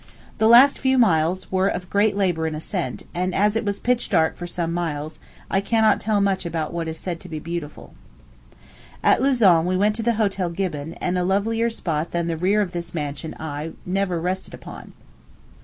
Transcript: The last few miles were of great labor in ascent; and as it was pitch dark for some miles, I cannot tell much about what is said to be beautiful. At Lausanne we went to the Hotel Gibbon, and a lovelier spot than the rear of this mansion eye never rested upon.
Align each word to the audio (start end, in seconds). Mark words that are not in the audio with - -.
The 0.39 0.47
last 0.47 0.79
few 0.79 0.97
miles 0.97 1.51
were 1.51 1.67
of 1.67 1.91
great 1.91 2.17
labor 2.17 2.47
in 2.47 2.55
ascent; 2.55 3.03
and 3.13 3.35
as 3.35 3.55
it 3.55 3.63
was 3.63 3.79
pitch 3.79 4.09
dark 4.09 4.35
for 4.35 4.47
some 4.47 4.73
miles, 4.73 5.19
I 5.47 5.61
cannot 5.61 5.99
tell 6.01 6.19
much 6.19 6.43
about 6.43 6.73
what 6.73 6.87
is 6.87 6.97
said 6.97 7.19
to 7.19 7.29
be 7.29 7.37
beautiful. 7.37 7.93
At 9.03 9.21
Lausanne 9.21 9.67
we 9.67 9.77
went 9.77 9.95
to 9.97 10.01
the 10.01 10.15
Hotel 10.15 10.49
Gibbon, 10.49 10.93
and 10.95 11.19
a 11.19 11.23
lovelier 11.23 11.69
spot 11.69 12.09
than 12.13 12.25
the 12.25 12.35
rear 12.35 12.63
of 12.63 12.71
this 12.71 12.95
mansion 12.95 13.35
eye 13.39 13.73
never 13.85 14.19
rested 14.19 14.55
upon. 14.55 14.93